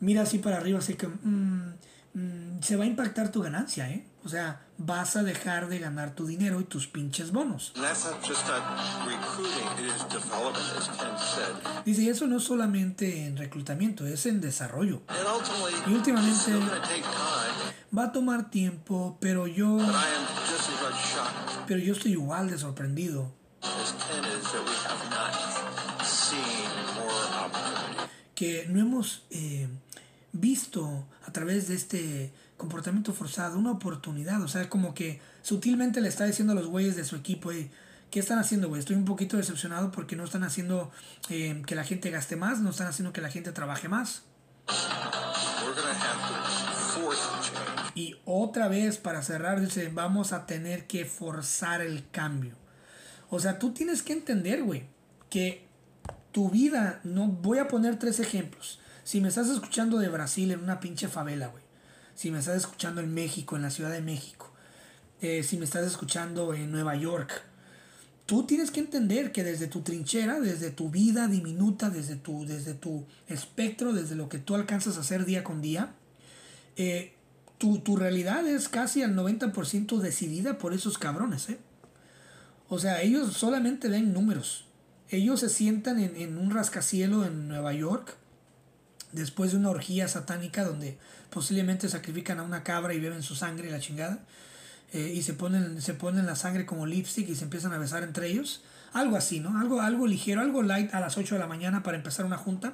[0.00, 1.74] mira así para arriba, así que mm,
[2.14, 4.06] mm, se va a impactar tu ganancia, ¿eh?
[4.24, 7.72] O sea, vas a dejar de ganar tu dinero y tus pinches bonos.
[11.84, 15.02] Dice, y eso no es solamente en reclutamiento, es en desarrollo.
[15.86, 16.52] Y últimamente
[17.96, 19.78] va a tomar tiempo, pero yo,
[21.66, 23.32] pero yo estoy igual de sorprendido
[28.34, 29.68] que no hemos eh,
[30.32, 31.06] visto
[31.38, 34.42] través de este comportamiento forzado una oportunidad.
[34.42, 37.70] O sea, como que sutilmente le está diciendo a los güeyes de su equipo, "Ey,
[38.10, 38.80] ¿qué están haciendo, güey?
[38.80, 40.90] Estoy un poquito decepcionado porque no están haciendo
[41.30, 44.24] eh, que la gente gaste más, no están haciendo que la gente trabaje más.
[47.94, 52.54] Y otra vez, para cerrar, dice, vamos a tener que forzar el cambio.
[53.30, 54.84] O sea, tú tienes que entender, güey,
[55.30, 55.66] que
[56.32, 58.80] tu vida, no voy a poner tres ejemplos.
[59.08, 61.64] Si me estás escuchando de Brasil en una pinche favela, güey.
[62.14, 64.52] Si me estás escuchando en México, en la Ciudad de México.
[65.22, 67.40] eh, si me estás escuchando en Nueva York.
[68.26, 72.74] Tú tienes que entender que desde tu trinchera, desde tu vida diminuta, desde tu, desde
[72.74, 75.94] tu espectro, desde lo que tú alcanzas a hacer día con día,
[76.76, 77.14] eh,
[77.56, 81.58] tu, tu realidad es casi al 90% decidida por esos cabrones, ¿eh?
[82.68, 84.66] O sea, ellos solamente ven números.
[85.08, 88.18] Ellos se sientan en, en un rascacielo en Nueva York
[89.12, 90.98] después de una orgía satánica donde
[91.30, 94.18] posiblemente sacrifican a una cabra y beben su sangre y la chingada.
[94.92, 98.02] eh, y se ponen, se ponen la sangre como lipstick y se empiezan a besar
[98.02, 98.62] entre ellos.
[98.94, 99.58] Algo así, ¿no?
[99.60, 102.72] Algo, algo ligero, algo light a las 8 de la mañana para empezar una junta.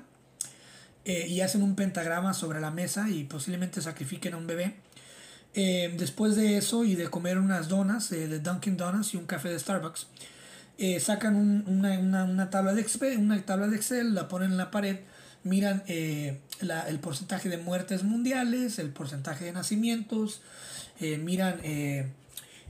[1.05, 4.76] Eh, y hacen un pentagrama sobre la mesa y posiblemente sacrifiquen a un bebé.
[5.55, 9.49] Eh, después de eso y de comer unas donas de Dunkin' Donuts y un café
[9.51, 10.07] de Starbucks,
[11.01, 14.70] sacan una, una, una, tabla de Excel, una tabla de Excel, la ponen en la
[14.70, 14.99] pared,
[15.45, 15.85] miran
[16.61, 20.43] la, el porcentaje de muertes mundiales, el porcentaje de nacimientos,
[21.21, 21.61] miran,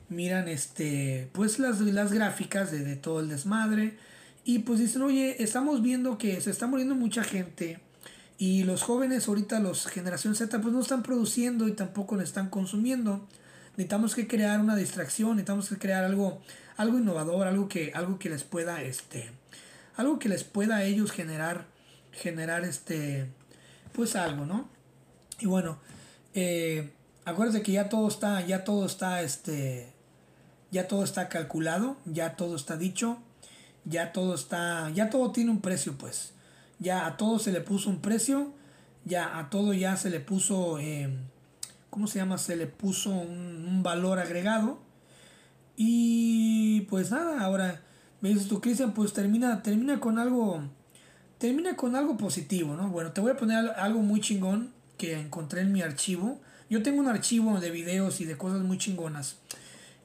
[0.09, 3.97] miran este, pues las, las gráficas de, de todo el desmadre.
[4.45, 7.79] Y pues dicen, oye, estamos viendo que se está muriendo mucha gente
[8.39, 12.51] y los jóvenes ahorita, los generación Z, pues no están produciendo y tampoco lo están
[12.51, 13.27] consumiendo.
[13.77, 16.43] Necesitamos que crear una distracción, necesitamos que crear algo,
[16.77, 19.31] algo innovador, algo que, algo que les pueda, este,
[19.97, 21.66] algo que les pueda a ellos generar,
[22.14, 23.26] generar este,
[23.92, 24.68] pues algo, ¿no?
[25.40, 25.78] Y bueno,
[26.34, 26.92] eh,
[27.24, 29.92] acuérdense que ya todo está, ya todo está, este,
[30.70, 33.18] ya todo está calculado, ya todo está dicho,
[33.84, 36.34] ya todo está, ya todo tiene un precio, pues
[36.78, 38.52] ya a todo se le puso un precio,
[39.04, 41.08] ya a todo ya se le puso, eh,
[41.90, 42.38] ¿cómo se llama?
[42.38, 44.78] Se le puso un, valor agregado.
[45.76, 47.82] Y pues nada, ahora
[48.20, 50.62] me dices tú, Cristian, pues termina, termina con algo,
[51.39, 52.89] termina con algo positivo, ¿no?
[52.89, 56.41] Bueno, te voy a poner algo muy chingón que encontré en mi archivo.
[56.70, 59.37] Yo tengo un archivo de videos y de cosas muy chingonas,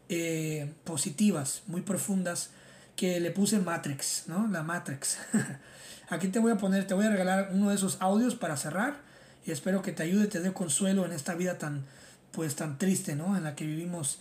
[0.10, 2.52] eh, positivas, muy profundas,
[2.96, 4.48] que le puse Matrix, ¿no?
[4.48, 5.18] La Matrix.
[6.10, 8.98] Aquí te voy a poner, te voy a regalar uno de esos audios para cerrar
[9.46, 11.86] y espero que te ayude, te dé consuelo en esta vida tan,
[12.32, 13.38] pues tan triste, ¿no?
[13.38, 14.20] En la que vivimos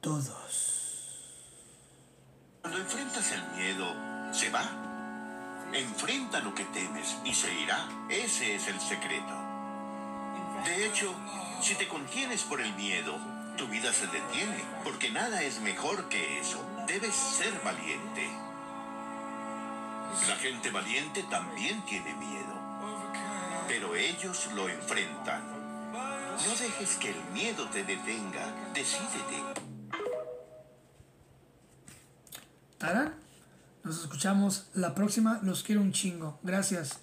[0.00, 0.72] todos.
[2.62, 4.91] Cuando enfrentas el miedo, se va.
[5.72, 7.88] Enfrenta lo que temes y se irá.
[8.08, 9.34] Ese es el secreto.
[10.64, 11.14] De hecho,
[11.60, 13.18] si te contienes por el miedo,
[13.56, 16.64] tu vida se detiene, porque nada es mejor que eso.
[16.86, 18.28] Debes ser valiente.
[20.28, 22.54] La gente valiente también tiene miedo,
[23.66, 25.42] pero ellos lo enfrentan.
[25.92, 29.42] No dejes que el miedo te detenga, decídete.
[32.78, 33.21] Tarán,
[33.84, 36.38] nos escuchamos la próxima, los quiero un chingo.
[36.42, 37.00] Gracias.